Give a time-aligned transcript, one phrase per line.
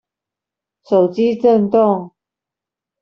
[0.83, 2.15] 手機震動